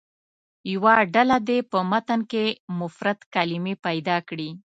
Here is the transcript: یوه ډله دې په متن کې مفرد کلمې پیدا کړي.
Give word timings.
یوه 0.73 0.95
ډله 1.13 1.37
دې 1.47 1.57
په 1.71 1.79
متن 1.91 2.19
کې 2.31 2.45
مفرد 2.79 3.19
کلمې 3.33 3.73
پیدا 3.85 4.17
کړي. 4.29 4.49